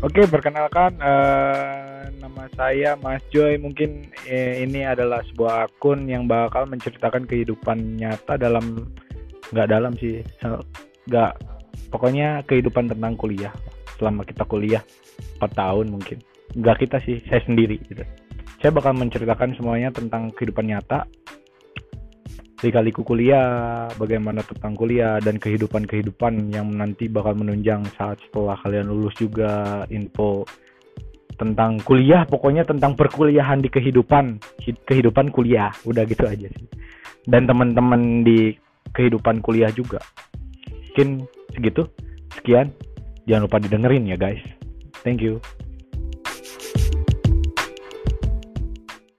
[0.00, 3.60] Oke, perkenalkan uh, nama saya Mas Joy.
[3.60, 8.88] Mungkin eh, ini adalah sebuah akun yang bakal menceritakan kehidupan nyata dalam
[9.52, 10.24] nggak dalam sih,
[11.04, 11.32] nggak
[11.92, 13.52] pokoknya kehidupan tentang kuliah
[14.00, 14.80] selama kita kuliah
[15.36, 16.16] 4 tahun mungkin.
[16.56, 18.00] Nggak kita sih, saya sendiri gitu.
[18.64, 21.04] Saya bakal menceritakan semuanya tentang kehidupan nyata
[22.60, 29.16] lika-liku kuliah, bagaimana tentang kuliah dan kehidupan-kehidupan yang nanti bakal menunjang saat setelah kalian lulus
[29.16, 30.44] juga info
[31.40, 34.36] tentang kuliah, pokoknya tentang perkuliahan di kehidupan,
[34.84, 36.68] kehidupan kuliah, udah gitu aja sih.
[37.24, 38.52] Dan teman-teman di
[38.92, 40.04] kehidupan kuliah juga.
[40.92, 41.24] Mungkin
[41.56, 41.88] segitu.
[42.36, 42.68] Sekian.
[43.24, 44.42] Jangan lupa didengerin ya guys.
[45.00, 45.40] Thank you.